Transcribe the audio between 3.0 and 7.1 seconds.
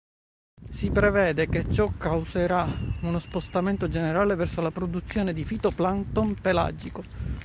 uno spostamento generale verso la produzione di fitoplancton pelagico.